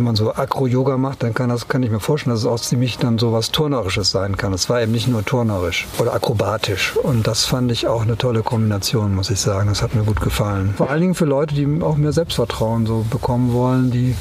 [0.00, 2.58] wenn man so Akro-Yoga macht, dann kann das kann ich mir vorstellen, dass es auch
[2.58, 4.54] ziemlich dann so was Turnerisches sein kann.
[4.54, 6.96] Es war eben nicht nur turnerisch oder akrobatisch.
[6.96, 9.68] Und das fand ich auch eine tolle Kombination, muss ich sagen.
[9.68, 10.72] Das hat mir gut gefallen.
[10.74, 14.16] Vor allen Dingen für Leute, die auch mehr Selbstvertrauen so bekommen wollen, die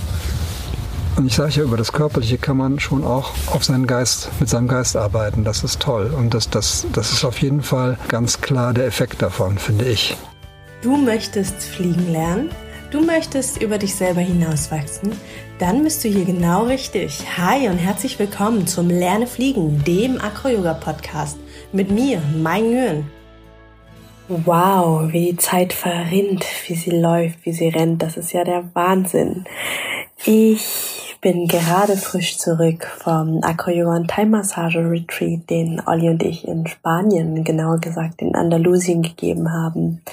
[1.15, 4.49] und ich sage ja, über das Körperliche kann man schon auch auf seinen Geist, mit
[4.49, 5.45] seinem Geist arbeiten.
[5.45, 6.13] Das ist toll.
[6.17, 10.17] Und das, das, das ist auf jeden Fall ganz klar der Effekt davon, finde ich.
[10.81, 12.49] Du möchtest fliegen lernen?
[12.91, 15.11] Du möchtest über dich selber hinauswachsen?
[15.59, 17.21] Dann bist du hier genau richtig.
[17.37, 21.37] Hi und herzlich willkommen zum Lerne Fliegen, dem Acro-Yoga-Podcast.
[21.73, 23.11] Mit mir, Mai Nguyen.
[24.29, 28.01] Wow, wie die Zeit verrinnt, wie sie läuft, wie sie rennt.
[28.01, 29.43] Das ist ja der Wahnsinn.
[30.23, 37.43] Ich bin gerade frisch zurück vom Acro-Yoga und Thai-Massage-Retreat, den Olli und ich in Spanien,
[37.43, 40.03] genauer gesagt in Andalusien gegeben haben.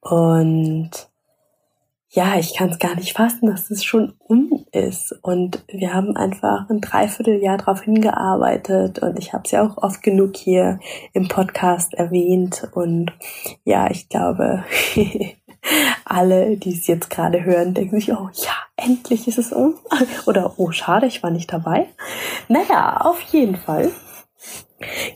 [0.00, 0.90] Und
[2.14, 5.18] ja, ich kann es gar nicht fassen, dass es schon um ist.
[5.22, 10.02] Und wir haben einfach ein Dreivierteljahr darauf hingearbeitet und ich habe es ja auch oft
[10.02, 10.78] genug hier
[11.14, 12.68] im Podcast erwähnt.
[12.74, 13.12] Und
[13.64, 14.62] ja, ich glaube,
[16.04, 19.76] alle, die es jetzt gerade hören, denken sich, oh ja, endlich ist es um.
[20.26, 21.86] Oder oh, schade, ich war nicht dabei.
[22.48, 23.90] Naja, auf jeden Fall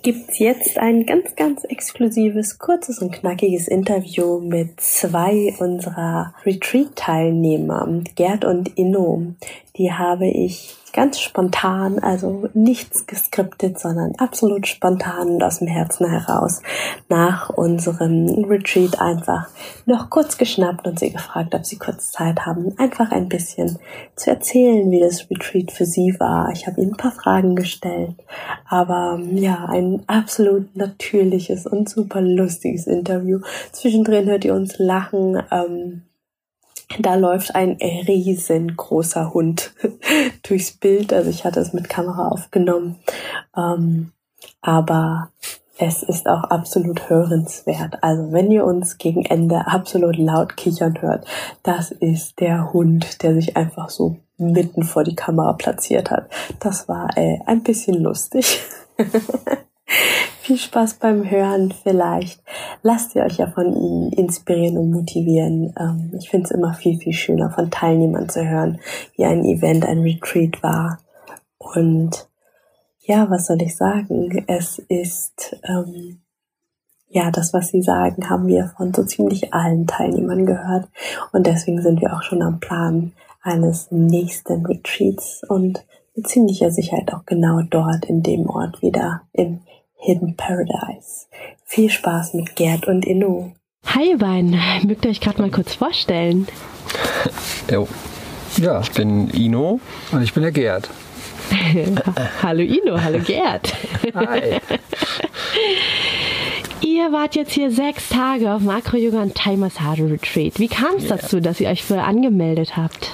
[0.03, 8.45] gibt's jetzt ein ganz, ganz exklusives, kurzes und knackiges Interview mit zwei unserer Retreat-Teilnehmer, Gerd
[8.45, 9.35] und Inno.
[9.77, 16.09] Die habe ich ganz spontan, also nichts geskriptet, sondern absolut spontan und aus dem Herzen
[16.09, 16.63] heraus
[17.11, 19.49] nach unserem Retreat einfach
[19.85, 23.79] noch kurz geschnappt und sie gefragt, ob sie kurz Zeit haben, einfach ein bisschen
[24.17, 26.51] zu erzählen, wie das Retreat für sie war.
[26.53, 28.15] Ich habe ihnen ein paar Fragen gestellt,
[28.67, 33.41] aber ja, ein absolut natürliches und super lustiges Interview.
[33.71, 35.43] Zwischendrin hört ihr uns lachen.
[35.51, 36.06] Ähm,
[37.01, 39.73] da läuft ein riesengroßer Hund
[40.49, 41.13] durchs Bild.
[41.13, 42.97] Also ich hatte es mit Kamera aufgenommen.
[43.57, 44.13] Ähm,
[44.61, 45.31] aber
[45.79, 48.03] es ist auch absolut hörenswert.
[48.03, 51.27] Also wenn ihr uns gegen Ende absolut laut kichern hört,
[51.63, 56.31] das ist der Hund, der sich einfach so mitten vor die Kamera platziert hat.
[56.61, 58.63] Das war äh, ein bisschen lustig.
[60.43, 62.43] Viel Spaß beim Hören vielleicht.
[62.83, 65.75] Lasst ihr euch ja von ihnen inspirieren und motivieren.
[65.79, 68.81] Ähm, ich finde es immer viel, viel schöner, von Teilnehmern zu hören,
[69.17, 70.99] wie ein Event, ein Retreat war.
[71.59, 72.29] Und
[73.01, 74.45] ja, was soll ich sagen?
[74.49, 76.21] Es ist, ähm,
[77.09, 80.89] ja, das, was sie sagen, haben wir von so ziemlich allen Teilnehmern gehört.
[81.33, 85.85] Und deswegen sind wir auch schon am Plan eines nächsten Retreats und
[86.17, 89.61] mit ziemlicher Sicherheit auch genau dort in dem Ort wieder im
[89.99, 91.27] Hidden Paradise.
[91.65, 93.53] Viel Spaß mit Gerd und Inno.
[93.87, 96.47] Hi ihr beiden, mögt ihr euch gerade mal kurz vorstellen?
[97.71, 97.89] Jo.
[98.59, 99.81] Ja, ich bin Ino.
[100.13, 100.89] Und ich bin der Gerd.
[102.43, 103.75] hallo Ino, hallo Gerd.
[104.15, 104.61] Hi.
[106.81, 110.59] Ihr wart jetzt hier sechs Tage auf Makro Yoga und Thai Massage Retreat.
[110.59, 111.17] Wie kam es yeah.
[111.17, 113.13] dazu, dass ihr euch für angemeldet habt?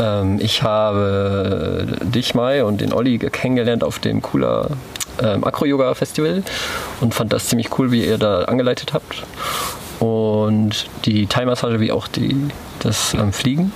[0.00, 4.70] Ähm, ich habe dich, Mai, und den Olli kennengelernt auf dem cooler
[5.22, 6.42] ähm, Acro-Yoga-Festival
[7.00, 9.22] und fand das ziemlich cool, wie ihr da angeleitet habt.
[10.00, 12.36] Und die Thai-Massage wie auch die,
[12.80, 13.72] das ähm, Fliegen.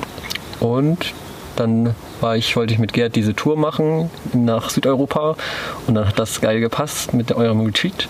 [0.60, 1.14] Und
[1.56, 5.36] dann war ich, wollte ich mit Gerd diese Tour machen nach Südeuropa
[5.86, 8.08] und dann hat das geil gepasst mit eurem Retreat.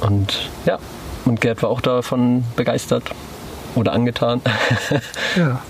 [0.00, 0.78] Und ja,
[1.24, 3.04] und Gerd war auch davon begeistert
[3.74, 4.42] oder angetan.
[5.36, 5.62] Ja.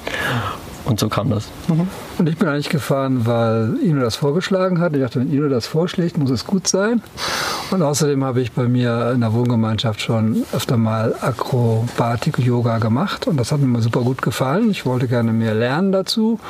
[0.85, 1.49] Und so kam das.
[1.69, 1.89] Mhm.
[2.19, 4.95] Und ich bin eigentlich gefahren, weil Ino das vorgeschlagen hat.
[4.95, 7.03] Ich dachte, wenn Ino das vorschlägt, muss es gut sein.
[7.71, 13.27] Und außerdem habe ich bei mir in der Wohngemeinschaft schon öfter mal Akrobatik-Yoga gemacht.
[13.27, 14.71] Und das hat mir super gut gefallen.
[14.71, 16.41] Ich wollte gerne mehr lernen dazu.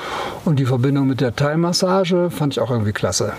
[0.45, 3.33] Und die Verbindung mit der Thai-Massage fand ich auch irgendwie klasse.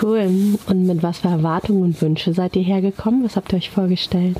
[0.00, 0.56] Cool.
[0.66, 3.24] Und mit was für Erwartungen und Wünsche seid ihr hergekommen?
[3.24, 4.38] Was habt ihr euch vorgestellt?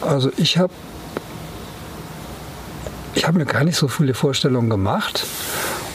[0.00, 0.72] Also ich habe
[3.20, 5.26] ich habe mir gar nicht so viele Vorstellungen gemacht.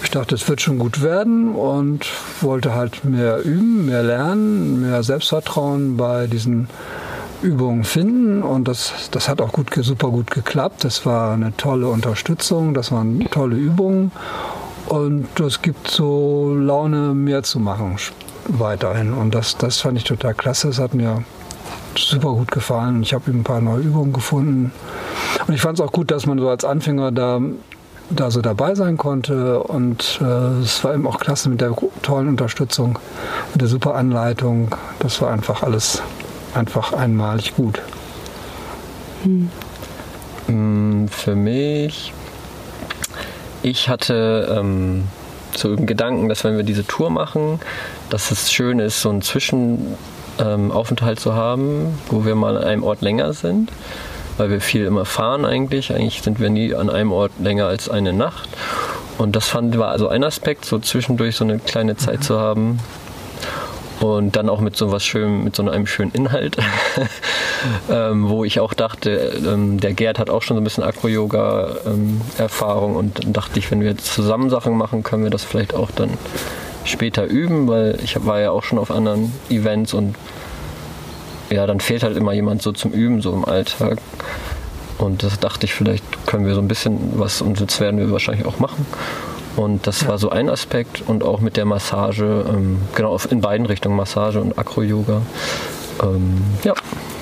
[0.03, 2.05] Ich dachte, es wird schon gut werden und
[2.41, 6.69] wollte halt mehr üben, mehr lernen, mehr Selbstvertrauen bei diesen
[7.41, 10.83] Übungen finden und das, das hat auch gut, super gut geklappt.
[10.83, 14.11] Das war eine tolle Unterstützung, das waren tolle Übungen
[14.87, 17.97] und das gibt so Laune, mehr zu machen
[18.47, 19.13] weiterhin.
[19.13, 20.69] Und das, das fand ich total klasse.
[20.69, 21.23] Es hat mir
[21.97, 23.01] super gut gefallen.
[23.01, 24.71] Ich habe ein paar neue Übungen gefunden.
[25.47, 27.39] Und ich fand es auch gut, dass man so als Anfänger da,
[28.09, 29.61] da so dabei sein konnte.
[29.61, 32.99] Und äh, es war eben auch klasse mit der tollen Unterstützung,
[33.53, 34.75] mit der super Anleitung.
[34.99, 36.01] Das war einfach alles
[36.53, 37.81] einfach einmalig gut.
[39.23, 39.49] Hm.
[41.09, 42.13] Für mich
[43.65, 45.05] ich hatte ähm,
[45.57, 47.59] so im Gedanken, dass wenn wir diese Tour machen,
[48.11, 52.83] dass es schön ist, so einen Zwischenaufenthalt ähm, zu haben, wo wir mal an einem
[52.83, 53.71] Ort länger sind,
[54.37, 55.93] weil wir viel immer fahren eigentlich.
[55.93, 58.49] Eigentlich sind wir nie an einem Ort länger als eine Nacht.
[59.17, 62.23] Und das fand war also ein Aspekt, so zwischendurch so eine kleine Zeit mhm.
[62.23, 62.79] zu haben,
[63.99, 66.57] und dann auch mit so was schön, mit so einem schönen Inhalt,
[67.89, 72.91] ähm, wo ich auch dachte, ähm, der Gerd hat auch schon so ein bisschen Acro-Yoga-Erfahrung
[72.91, 75.91] ähm, und dann dachte ich, wenn wir zusammen Sachen machen, können wir das vielleicht auch
[75.91, 76.11] dann
[76.83, 80.15] später üben, weil ich war ja auch schon auf anderen Events und
[81.55, 83.97] ja, dann fehlt halt immer jemand so zum Üben, so im Alltag.
[84.97, 88.11] Und das dachte ich, vielleicht können wir so ein bisschen was, und das werden wir
[88.11, 88.85] wahrscheinlich auch machen.
[89.55, 90.09] Und das ja.
[90.09, 94.41] war so ein Aspekt und auch mit der Massage, ähm, genau in beiden Richtungen, Massage
[94.41, 95.21] und Acro-Yoga.
[96.03, 96.73] Ähm, ja,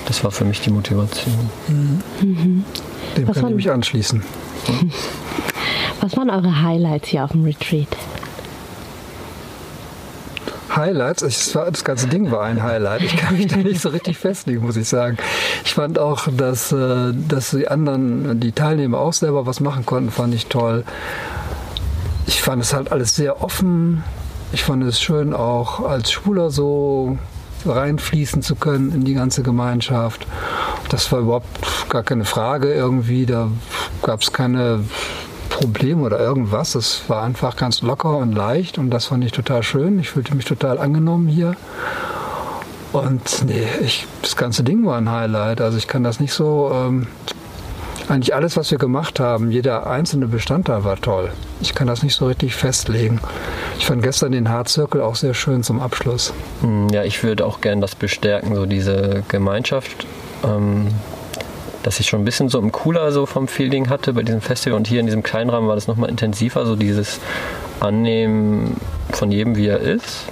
[0.08, 1.50] das war für mich die Motivation.
[1.68, 2.02] Mhm.
[2.22, 2.66] Mhm.
[3.18, 4.24] Dem Was kann ich mich anschließen.
[6.02, 7.88] Was waren eure Highlights hier auf dem Retreat?
[10.76, 13.02] Highlights, ich, das ganze Ding war ein Highlight.
[13.02, 15.18] Ich kann mich da nicht so richtig festlegen, muss ich sagen.
[15.64, 20.12] Ich fand auch, dass, äh, dass die anderen, die Teilnehmer auch selber was machen konnten,
[20.12, 20.84] fand ich toll
[22.26, 24.04] ich fand es halt alles sehr offen.
[24.52, 27.18] Ich fand es schön, auch als Schwuler so
[27.66, 30.28] reinfließen zu können in die ganze Gemeinschaft.
[30.90, 31.48] Das war überhaupt
[31.90, 33.26] gar keine Frage irgendwie.
[33.26, 33.50] Da
[34.04, 34.84] gab es keine
[35.54, 36.76] Probleme oder irgendwas.
[36.76, 40.00] Es war einfach ganz locker und leicht und das fand ich total schön.
[40.00, 41.56] Ich fühlte mich total angenommen hier.
[42.92, 45.62] Und nee, ich, das ganze Ding war ein Highlight.
[45.62, 47.08] Also ich kann das nicht so ähm,
[48.10, 51.32] eigentlich alles, was wir gemacht haben, jeder einzelne Bestandteil war toll.
[51.62, 53.20] Ich kann das nicht so richtig festlegen.
[53.78, 56.34] Ich fand gestern den Hartzirkel auch sehr schön zum Abschluss.
[56.62, 60.06] Hm, ja, ich würde auch gerne das bestärken, so diese Gemeinschaft.
[60.44, 60.88] Ähm,
[61.84, 64.78] dass ich schon ein bisschen so im Cooler so vom Feeling hatte bei diesem Festival
[64.78, 67.20] und hier in diesem kleinen Rahmen war das nochmal intensiver, so dieses
[67.80, 68.78] Annehmen
[69.12, 70.26] von jedem, wie er ist.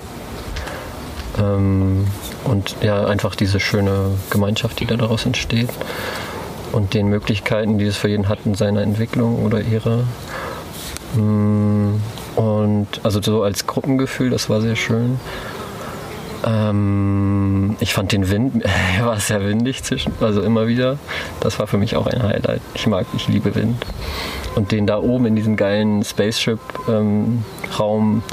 [1.39, 2.07] Ähm,
[2.44, 5.69] und ja, einfach diese schöne Gemeinschaft, die da daraus entsteht
[6.71, 10.06] und den Möglichkeiten, die es für jeden hat in seiner Entwicklung oder ihrer.
[11.15, 11.95] Mm,
[12.36, 15.19] und also so als Gruppengefühl, das war sehr schön.
[16.46, 18.64] Ähm, ich fand den Wind,
[18.98, 20.98] er war sehr windig zwischen, also immer wieder.
[21.40, 22.62] Das war für mich auch ein Highlight.
[22.74, 23.86] Ich mag, ich liebe Wind.
[24.56, 27.44] Und den da oben in diesem geilen Spaceship-Raum
[27.80, 28.24] ähm,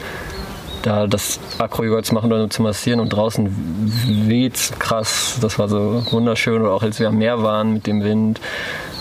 [0.82, 3.48] da das Acro-Yoga zu machen oder zu massieren und draußen
[4.26, 5.38] weht krass.
[5.40, 6.62] Das war so wunderschön.
[6.62, 8.40] Oder auch als wir am Meer waren mit dem Wind.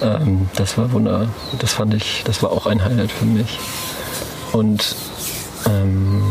[0.01, 1.29] Ähm, das war wunder.
[1.59, 3.59] Das fand ich, das war auch ein Highlight für mich.
[4.53, 4.95] Und
[5.65, 6.23] ähm,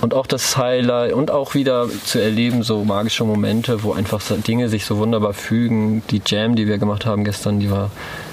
[0.00, 4.68] und auch das Highlight und auch wieder zu erleben, so magische Momente, wo einfach Dinge
[4.68, 6.02] sich so wunderbar fügen.
[6.10, 7.90] Die Jam, die wir gemacht haben gestern, die war,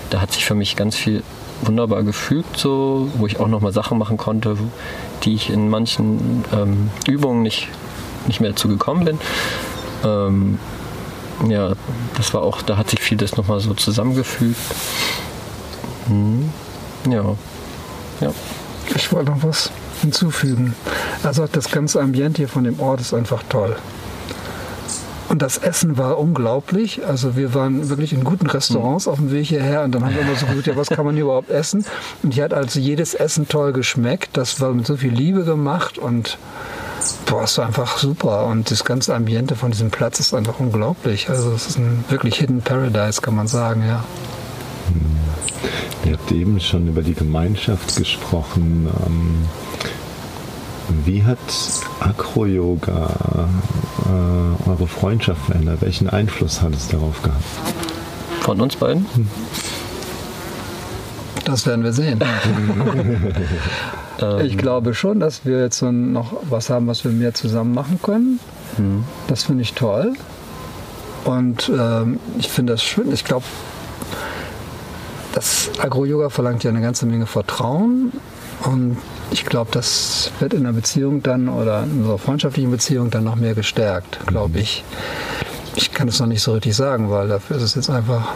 [0.09, 1.23] da hat sich für mich ganz viel
[1.61, 4.57] wunderbar gefügt, so, wo ich auch nochmal Sachen machen konnte,
[5.23, 7.69] die ich in manchen ähm, Übungen nicht,
[8.27, 9.19] nicht mehr dazu gekommen bin.
[10.03, 10.59] Ähm,
[11.49, 11.73] ja,
[12.15, 14.59] das war auch, da hat sich vieles nochmal so zusammengefügt.
[16.07, 16.51] Hm,
[17.09, 17.35] ja.
[18.21, 18.31] ja.
[18.95, 19.71] Ich wollte noch was
[20.01, 20.75] hinzufügen.
[21.23, 23.75] Also das ganze Ambiente hier von dem Ort ist einfach toll.
[25.27, 27.05] Und das Essen war unglaublich.
[27.05, 30.21] Also wir waren wirklich in guten Restaurants auf dem Weg hierher und dann haben wir
[30.21, 31.83] immer so gut, ja, was kann man hier überhaupt essen?
[32.21, 34.37] Und hier hat also jedes Essen toll geschmeckt.
[34.37, 36.37] Das war mit so viel Liebe gemacht und
[37.25, 38.45] boah, es war einfach super.
[38.45, 41.27] Und das ganze Ambiente von diesem Platz ist einfach unglaublich.
[41.29, 44.03] Also es ist ein wirklich Hidden Paradise, kann man sagen, ja.
[46.05, 48.87] Ihr habt eben schon über die Gemeinschaft gesprochen.
[49.07, 49.45] Ähm,
[51.05, 51.37] wie hat
[51.99, 53.49] Acro-Yoga
[54.05, 55.81] äh, eure Freundschaft verändert?
[55.81, 57.43] Welchen Einfluss hat es darauf gehabt?
[58.41, 59.05] Von uns beiden?
[59.15, 59.27] Hm.
[61.45, 62.19] Das werden wir sehen.
[64.17, 64.57] ich ähm.
[64.57, 68.39] glaube schon, dass wir jetzt so noch was haben, was wir mehr zusammen machen können.
[68.77, 69.03] Hm.
[69.27, 70.13] Das finde ich toll.
[71.23, 73.11] Und ähm, ich finde das schön.
[73.11, 73.45] Ich glaube,
[75.33, 78.13] das Agro-Yoga verlangt ja eine ganze Menge Vertrauen.
[78.63, 78.97] Und
[79.31, 83.35] ich glaube, das wird in der Beziehung dann oder in unserer freundschaftlichen Beziehung dann noch
[83.35, 84.83] mehr gestärkt, glaube ich.
[85.75, 88.29] Ich kann es noch nicht so richtig sagen, weil dafür ist es jetzt einfach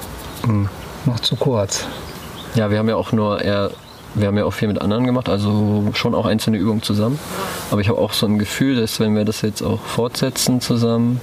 [0.45, 0.69] mhm.
[1.05, 1.85] noch zu kurz.
[2.55, 3.71] Ja, wir haben ja auch nur eher,
[4.15, 7.19] wir haben ja auch viel mit anderen gemacht, also schon auch einzelne Übungen zusammen.
[7.71, 11.21] Aber ich habe auch so ein Gefühl, dass wenn wir das jetzt auch fortsetzen zusammen,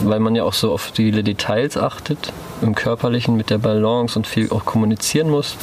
[0.00, 4.26] weil man ja auch so auf viele Details achtet, im Körperlichen mit der Balance und
[4.26, 5.56] viel auch kommunizieren muss,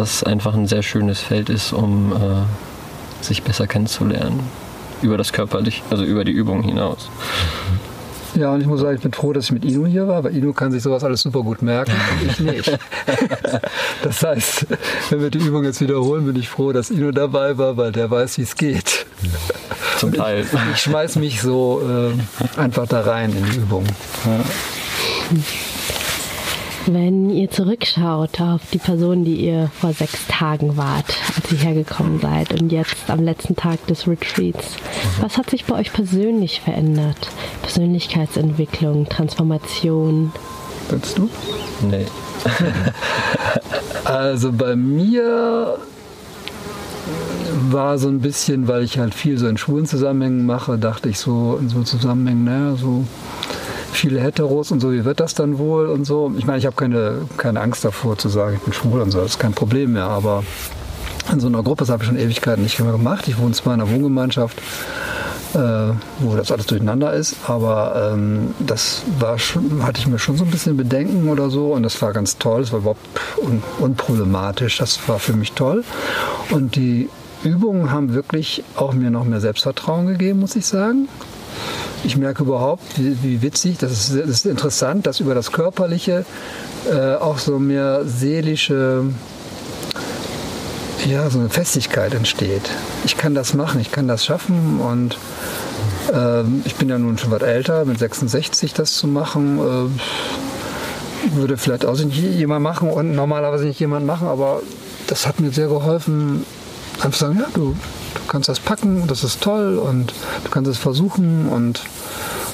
[0.00, 4.40] das einfach ein sehr schönes Feld ist, um äh, sich besser kennenzulernen.
[5.02, 7.08] Über das körperliche, also über die Übung hinaus.
[8.34, 10.36] Ja, und ich muss sagen, ich bin froh, dass ich mit Inu hier war, weil
[10.36, 12.78] Inu kann sich sowas alles super gut merken und ich nicht.
[14.02, 14.66] das heißt,
[15.10, 18.10] wenn wir die Übung jetzt wiederholen, bin ich froh, dass Inu dabei war, weil der
[18.10, 19.06] weiß, wie es geht.
[19.98, 20.40] Zum Teil.
[20.42, 23.84] Ich, ich schmeiß mich so äh, einfach da rein in die Übung.
[24.24, 24.40] Ja.
[26.92, 31.06] Wenn ihr zurückschaut auf die Person, die ihr vor sechs Tagen wart,
[31.36, 34.74] als ihr hergekommen seid und jetzt am letzten Tag des Retreats,
[35.20, 37.28] was hat sich bei euch persönlich verändert?
[37.62, 40.32] Persönlichkeitsentwicklung, Transformation?
[40.88, 41.30] Willst du?
[41.88, 42.06] Nee.
[44.04, 45.78] also bei mir
[47.70, 51.18] war so ein bisschen, weil ich halt viel so in schwulen Zusammenhängen mache, dachte ich
[51.18, 53.04] so in so Zusammenhängen, naja, so
[53.92, 56.32] viele Heteros und so, wie wird das dann wohl und so.
[56.36, 59.20] Ich meine, ich habe keine, keine Angst davor zu sagen, ich bin schwul und so,
[59.20, 60.44] das ist kein Problem mehr, aber
[61.32, 63.28] in so einer Gruppe, das habe ich schon Ewigkeiten nicht mehr gemacht.
[63.28, 64.58] Ich wohne zwar in einer Wohngemeinschaft,
[65.54, 65.58] äh,
[66.20, 70.44] wo das alles durcheinander ist, aber ähm, das war schon, hatte ich mir schon so
[70.44, 73.06] ein bisschen Bedenken oder so und das war ganz toll, das war überhaupt
[73.42, 75.84] un unproblematisch, das war für mich toll
[76.50, 77.08] und die
[77.42, 81.08] Übungen haben wirklich auch mir noch mehr Selbstvertrauen gegeben, muss ich sagen
[82.04, 86.24] ich merke überhaupt, wie, wie witzig, das ist, das ist, interessant, dass über das Körperliche
[86.90, 89.04] äh, auch so mehr seelische,
[91.06, 92.70] ja, so eine Festigkeit entsteht.
[93.04, 95.18] Ich kann das machen, ich kann das schaffen und
[96.12, 99.58] äh, ich bin ja nun schon was älter, mit 66 das zu machen.
[99.58, 100.00] Äh,
[101.34, 104.62] würde vielleicht auch nicht jemand machen und normalerweise nicht jemand machen, aber
[105.06, 106.46] das hat mir sehr geholfen,
[107.00, 107.76] einfach sagen, ja, du
[108.30, 111.82] kannst das packen, das ist toll und du kannst es versuchen und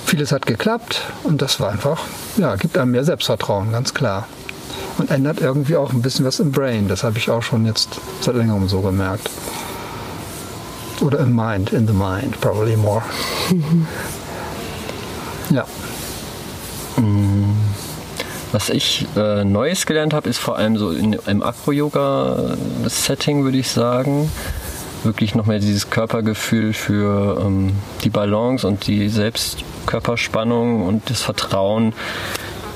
[0.07, 2.01] vieles hat geklappt und das war einfach,
[2.39, 4.27] ja, gibt einem mehr Selbstvertrauen, ganz klar.
[4.99, 6.89] Und ändert irgendwie auch ein bisschen was im Brain.
[6.89, 9.29] Das habe ich auch schon jetzt seit längerem so gemerkt.
[11.03, 13.03] Oder im Mind, in the mind, probably more.
[15.51, 15.67] ja.
[16.97, 17.59] Mm.
[18.53, 23.69] Was ich äh, Neues gelernt habe, ist vor allem so in, im Acro-Yoga-Setting, würde ich
[23.69, 24.31] sagen
[25.05, 27.73] wirklich noch mehr dieses Körpergefühl für ähm,
[28.05, 31.93] die Balance und die Selbstkörperspannung und das Vertrauen,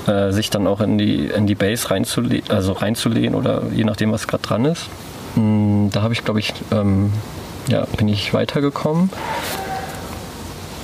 [0.07, 4.11] äh, sich dann auch in die, in die Base reinzulehnen, also reinzulehnen oder je nachdem,
[4.11, 4.87] was gerade dran ist.
[5.35, 7.11] Mm, da habe ich, glaube ich, ähm,
[7.67, 9.09] ja, bin ich weitergekommen.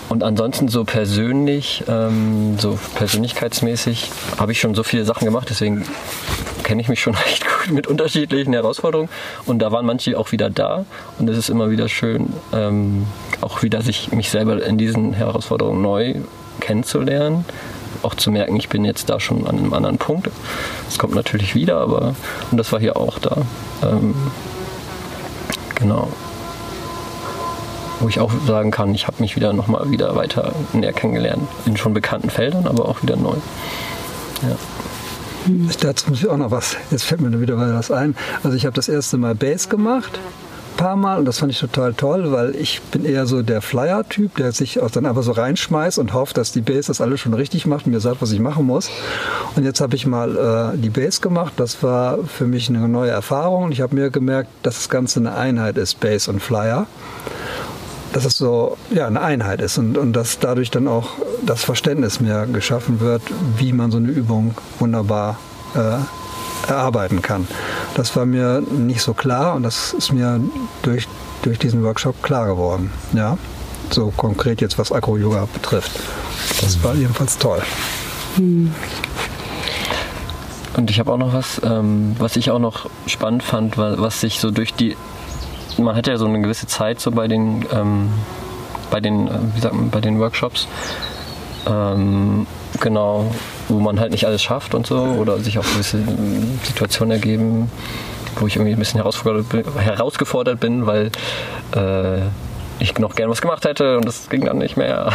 [0.09, 5.83] Und ansonsten so persönlich, ähm, so persönlichkeitsmäßig, habe ich schon so viele Sachen gemacht, deswegen
[6.63, 9.09] kenne ich mich schon recht mit unterschiedlichen Herausforderungen.
[9.45, 10.85] Und da waren manche auch wieder da.
[11.19, 13.07] Und es ist immer wieder schön, ähm,
[13.41, 16.15] auch wieder sich mich selber in diesen Herausforderungen neu
[16.59, 17.45] kennenzulernen.
[18.03, 20.29] Auch zu merken, ich bin jetzt da schon an einem anderen Punkt.
[20.87, 22.15] Es kommt natürlich wieder, aber
[22.51, 23.37] und das war hier auch da.
[23.83, 24.13] Ähm,
[25.75, 26.09] genau
[27.99, 31.47] wo ich auch sagen kann, ich habe mich wieder nochmal wieder weiter näher kennengelernt.
[31.65, 33.35] In schon bekannten Feldern, aber auch wieder neu.
[34.43, 34.55] Ja.
[35.81, 38.15] Dazu muss ich auch noch was, jetzt fällt mir wieder was ein.
[38.43, 40.19] Also ich habe das erste Mal Bass gemacht
[40.77, 44.35] paar Mal und das fand ich total toll, weil ich bin eher so der Flyer-Typ,
[44.35, 47.33] der sich auch dann einfach so reinschmeißt und hofft, dass die Bass das alles schon
[47.33, 48.89] richtig macht und mir sagt, was ich machen muss.
[49.55, 51.53] Und jetzt habe ich mal äh, die Bass gemacht.
[51.57, 55.35] Das war für mich eine neue Erfahrung ich habe mir gemerkt, dass das Ganze eine
[55.35, 56.85] Einheit ist, Bass und Flyer
[58.17, 61.09] dass es so ja, eine Einheit ist und, und dass dadurch dann auch
[61.45, 63.21] das Verständnis mehr geschaffen wird,
[63.57, 65.37] wie man so eine Übung wunderbar
[65.75, 65.99] äh,
[66.67, 67.47] erarbeiten kann.
[67.93, 70.41] Das war mir nicht so klar und das ist mir
[70.81, 71.07] durch,
[71.43, 72.91] durch diesen Workshop klar geworden.
[73.13, 73.37] Ja?
[73.91, 75.91] So konkret jetzt, was Akro-Yoga betrifft.
[76.59, 77.61] Das war jedenfalls toll.
[78.37, 78.73] Hm.
[80.75, 84.39] Und ich habe auch noch was, ähm, was ich auch noch spannend fand, was sich
[84.39, 84.97] so durch die
[85.77, 88.09] man hat ja so eine gewisse Zeit so bei den, ähm,
[88.89, 90.67] bei den, äh, wie sagt man, bei den Workshops.
[91.67, 92.47] Ähm,
[92.79, 93.29] genau,
[93.67, 97.69] wo man halt nicht alles schafft und so oder sich auch gewisse ähm, Situationen ergeben,
[98.39, 101.11] wo ich irgendwie ein bisschen herausgefordert bin, herausgefordert bin weil
[101.75, 102.21] äh,
[102.79, 105.11] ich noch gern was gemacht hätte und das ging dann nicht mehr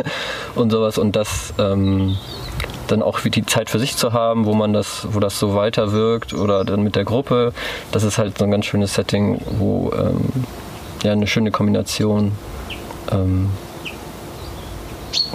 [0.54, 2.16] und sowas und das ähm,
[2.88, 5.92] dann auch die Zeit für sich zu haben, wo man das, wo das so weiter
[5.92, 7.52] wirkt oder dann mit der Gruppe,
[7.92, 10.44] das ist halt so ein ganz schönes Setting, wo ähm,
[11.02, 12.32] ja eine schöne Kombination
[13.12, 13.50] ähm,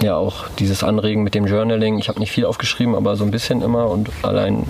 [0.02, 1.98] ja auch dieses Anregen mit dem Journaling.
[1.98, 4.66] Ich habe nicht viel aufgeschrieben, aber so ein bisschen immer und allein,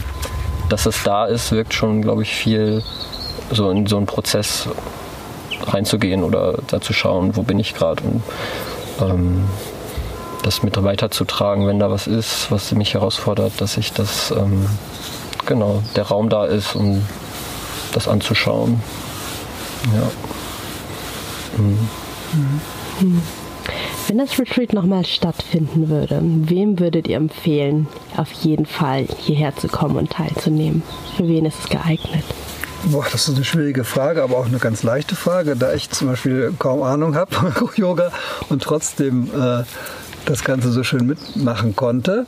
[0.68, 2.82] dass es da ist, wirkt schon, glaube ich, viel
[3.50, 4.68] so in so einen Prozess
[5.66, 8.22] reinzugehen oder da zu schauen, wo bin ich gerade und
[9.00, 9.44] ähm,
[10.42, 14.66] das mit weiterzutragen, wenn da was ist, was mich herausfordert, dass ich das, ähm,
[15.46, 17.02] genau, der Raum da ist, um
[17.92, 18.82] das anzuschauen.
[19.94, 20.10] Ja.
[21.58, 21.88] Mhm.
[23.00, 23.22] Mhm.
[24.08, 29.68] Wenn das Retreat nochmal stattfinden würde, wem würdet ihr empfehlen, auf jeden Fall hierher zu
[29.68, 30.82] kommen und teilzunehmen?
[31.16, 32.24] Für wen ist es geeignet?
[32.84, 36.08] Boah, das ist eine schwierige Frage, aber auch eine ganz leichte Frage, da ich zum
[36.08, 38.10] Beispiel kaum Ahnung habe von Yoga
[38.48, 39.64] und trotzdem äh,
[40.26, 42.26] das Ganze so schön mitmachen konnte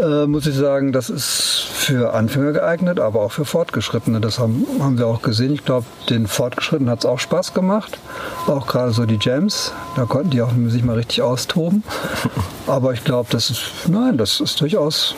[0.00, 4.20] äh, muss ich sagen, das ist für Anfänger geeignet, aber auch für Fortgeschrittene.
[4.20, 5.52] Das haben, haben wir auch gesehen.
[5.54, 7.98] Ich glaube, den Fortgeschrittenen hat es auch Spaß gemacht.
[8.46, 11.84] Auch gerade so die Jams, da konnten die auch sich mal richtig austoben.
[12.66, 15.14] Aber ich glaube, das ist, nein, das ist durchaus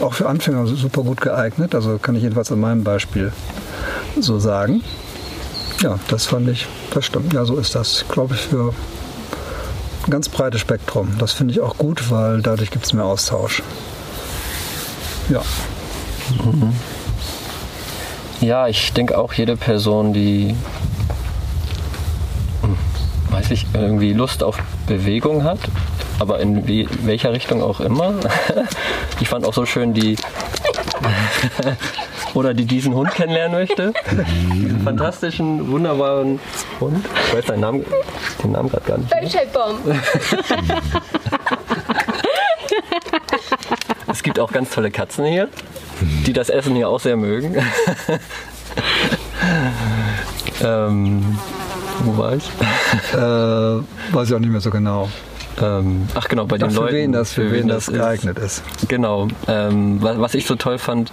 [0.00, 1.74] auch für Anfänger super gut geeignet.
[1.74, 3.32] Also kann ich jedenfalls an meinem Beispiel
[4.18, 4.82] so sagen.
[5.82, 7.34] Ja, das fand ich, das stimmt.
[7.34, 8.72] Ja, so ist das, glaube ich, für
[10.06, 11.16] ein ganz breites Spektrum.
[11.18, 13.62] Das finde ich auch gut, weil dadurch gibt es mehr Austausch.
[15.28, 15.42] Ja.
[16.44, 16.72] Mhm.
[18.40, 20.54] Ja, ich denke auch jede Person, die
[22.62, 22.76] hm,
[23.30, 25.58] weiß ich, irgendwie Lust auf Bewegung hat,
[26.18, 26.68] aber in
[27.04, 28.14] welcher Richtung auch immer.
[29.20, 30.16] ich fand auch so schön die
[32.34, 33.92] oder die diesen Hund kennenlernen möchte.
[34.54, 36.38] Diesen fantastischen, wunderbaren
[36.80, 37.04] Hund.
[37.28, 37.84] Ich weiß den Namen,
[38.42, 39.12] den Namen gerade gar nicht.
[44.08, 45.48] Es gibt auch ganz tolle Katzen hier,
[46.26, 47.56] die das Essen hier auch sehr mögen.
[50.62, 51.38] ähm,
[52.04, 52.48] wo war ich?
[53.12, 53.16] Äh,
[54.14, 55.10] weiß ich auch nicht mehr so genau.
[55.60, 56.94] Ähm, ach genau, bei den Ach, für Leuten.
[56.94, 58.62] Wen das, für, wen das geeignet ist.
[58.76, 58.88] ist.
[58.88, 59.28] Genau.
[59.48, 61.12] Ähm, was, was, ich so toll fand,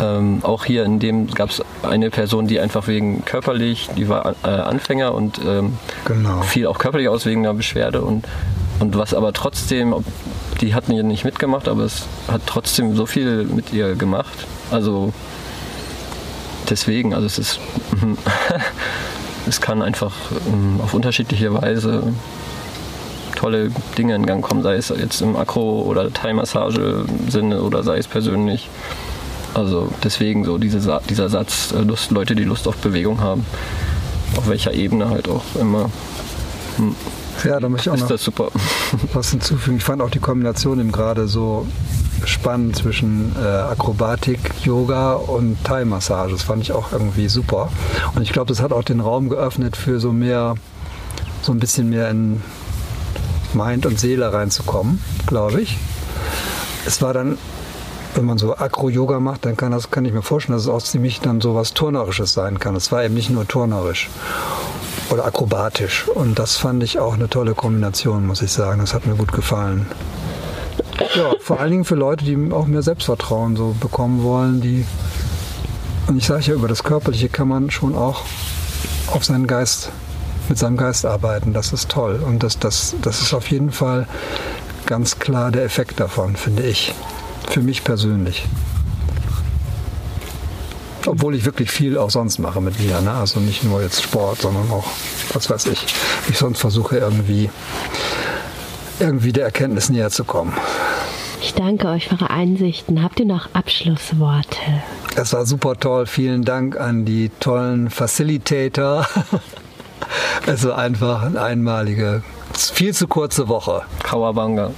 [0.00, 4.34] ähm, auch hier in dem gab es eine Person, die einfach wegen körperlich, die war
[4.44, 6.42] äh, Anfänger und ähm, genau.
[6.42, 8.26] fiel auch körperlich aus wegen einer Beschwerde und,
[8.80, 9.94] und was aber trotzdem,
[10.60, 14.46] die hatten ihr nicht mitgemacht, aber es hat trotzdem so viel mit ihr gemacht.
[14.70, 15.12] Also
[16.70, 17.60] deswegen, also es ist,
[19.48, 20.14] es kann einfach
[20.46, 22.12] ähm, auf unterschiedliche Weise
[23.38, 28.08] tolle Dinge in Gang kommen, sei es jetzt im Akro- oder Thai-Massage-Sinne oder sei es
[28.08, 28.68] persönlich.
[29.54, 33.46] Also deswegen so diese, dieser Satz, äh, Lust, Leute, die Lust auf Bewegung haben,
[34.36, 35.90] auf welcher Ebene halt auch immer.
[36.76, 36.94] Hm.
[37.44, 38.48] Ja, da möchte ich auch ist noch das super.
[39.12, 39.76] was hinzufügen.
[39.76, 41.66] Ich fand auch die Kombination eben gerade so
[42.24, 46.32] spannend zwischen äh, Akrobatik, Yoga und Thai-Massage.
[46.32, 47.70] Das fand ich auch irgendwie super.
[48.16, 50.56] Und ich glaube, das hat auch den Raum geöffnet für so mehr,
[51.42, 52.42] so ein bisschen mehr in
[53.54, 55.76] Mind und Seele reinzukommen, glaube ich.
[56.86, 57.38] Es war dann,
[58.14, 60.82] wenn man so Akro-Yoga macht, dann kann, das, kann ich mir vorstellen, dass es auch
[60.82, 62.76] ziemlich dann so was Turnerisches sein kann.
[62.76, 64.08] Es war eben nicht nur turnerisch
[65.10, 66.08] oder akrobatisch.
[66.08, 68.80] Und das fand ich auch eine tolle Kombination, muss ich sagen.
[68.80, 69.86] Das hat mir gut gefallen.
[71.14, 74.84] Ja, vor allen Dingen für Leute, die auch mehr Selbstvertrauen so bekommen wollen, die
[76.08, 78.22] und ich sage ja, über das Körperliche kann man schon auch
[79.08, 79.90] auf seinen Geist,
[80.48, 81.52] mit seinem Geist arbeiten.
[81.52, 82.22] Das ist toll.
[82.24, 84.06] Und das, das, das ist auf jeden Fall
[84.86, 86.94] ganz klar der Effekt davon, finde ich.
[87.50, 88.44] Für mich persönlich.
[91.06, 93.00] Obwohl ich wirklich viel auch sonst mache mit mir.
[93.00, 93.12] Ne?
[93.12, 94.86] Also nicht nur jetzt Sport, sondern auch,
[95.32, 95.86] was weiß ich,
[96.28, 97.50] ich sonst versuche irgendwie,
[99.00, 100.52] irgendwie der Erkenntnis näher zu kommen.
[101.40, 103.02] Ich danke euch für eure Einsichten.
[103.02, 104.58] Habt ihr noch Abschlussworte?
[105.14, 106.06] Es war super toll.
[106.06, 109.06] Vielen Dank an die tollen Facilitator.
[110.46, 112.22] War einfach eine einmalige,
[112.54, 113.82] viel zu kurze Woche.
[114.02, 114.70] Kawabanga.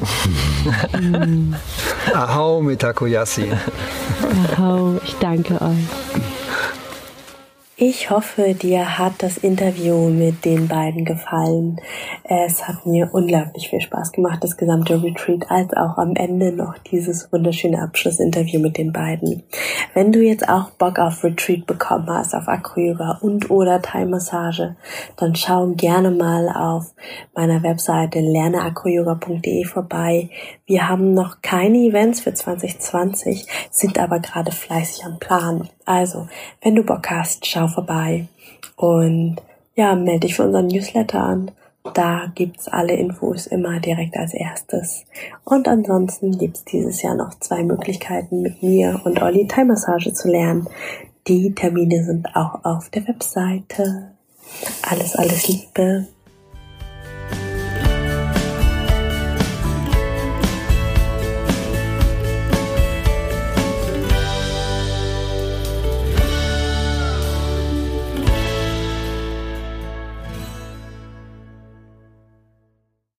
[2.14, 3.52] Ahau mit Takoyasi.
[4.56, 6.29] Ahau, ich danke euch.
[7.82, 11.80] Ich hoffe, dir hat das Interview mit den beiden gefallen.
[12.24, 16.76] Es hat mir unglaublich viel Spaß gemacht, das gesamte Retreat, als auch am Ende noch
[16.76, 19.44] dieses wunderschöne Abschlussinterview mit den beiden.
[19.94, 24.76] Wenn du jetzt auch Bock auf Retreat bekommen hast, auf Acro-Yoga und oder Thai-Massage,
[25.16, 26.92] dann schau gerne mal auf
[27.34, 30.28] meiner Webseite lerneacroyoga.de vorbei.
[30.66, 35.70] Wir haben noch keine Events für 2020, sind aber gerade fleißig am Plan.
[35.90, 36.28] Also,
[36.62, 38.28] wenn du Bock hast, schau vorbei
[38.76, 39.38] und
[39.74, 41.50] ja, melde dich für unseren Newsletter an.
[41.94, 45.04] Da gibt's alle Infos immer direkt als erstes.
[45.42, 50.68] Und ansonsten gibt's dieses Jahr noch zwei Möglichkeiten, mit mir und Olli Thai-Massage zu lernen.
[51.26, 54.12] Die Termine sind auch auf der Webseite.
[54.88, 56.06] Alles, alles Liebe.